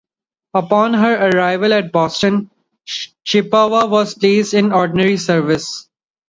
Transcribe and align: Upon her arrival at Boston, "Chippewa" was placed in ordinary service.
Upon 0.55 0.95
her 0.95 1.29
arrival 1.29 1.73
at 1.73 1.91
Boston, 1.91 2.49
"Chippewa" 3.23 3.85
was 3.85 4.15
placed 4.15 4.55
in 4.55 4.73
ordinary 4.73 5.17
service. 5.17 5.89